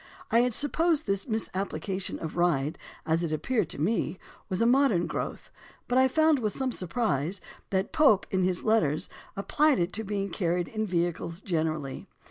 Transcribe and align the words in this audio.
I 0.31 0.39
had 0.39 0.55
supposed 0.55 1.05
this 1.05 1.27
misapplication 1.27 2.17
of 2.17 2.35
"ride" 2.35 2.79
as 3.05 3.23
it 3.23 3.31
ap 3.31 3.43
peared 3.43 3.69
to 3.69 3.77
me 3.79 4.17
was 4.49 4.59
a 4.59 4.65
modern 4.65 5.05
growth, 5.05 5.51
but 5.87 5.95
I 5.99 6.07
found 6.07 6.39
with 6.39 6.53
some 6.53 6.71
surprise 6.71 7.39
that 7.69 7.93
Pope 7.93 8.25
in 8.31 8.41
his 8.41 8.63
letters 8.63 9.09
(vol. 9.35 9.43
VIII, 9.43 9.43
p. 9.43 9.55
349) 9.57 9.69
applied 9.69 9.79
it 9.83 9.93
to 9.93 10.03
being 10.03 10.29
carried 10.31 10.67
in 10.69 10.87
vehicles 10.87 11.39
generally. 11.41 12.07